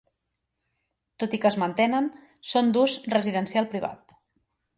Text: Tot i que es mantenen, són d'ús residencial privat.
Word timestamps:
Tot 1.23 1.35
i 1.37 1.39
que 1.43 1.47
es 1.49 1.57
mantenen, 1.63 2.07
són 2.53 2.73
d'ús 2.79 2.97
residencial 3.17 3.71
privat. 3.77 4.19